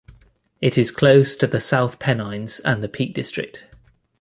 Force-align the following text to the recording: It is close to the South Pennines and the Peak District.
It 0.61 0.79
is 0.79 0.89
close 0.89 1.35
to 1.35 1.45
the 1.45 1.61
South 1.61 1.99
Pennines 1.99 2.59
and 2.65 2.83
the 2.83 2.89
Peak 2.89 3.13
District. 3.13 3.65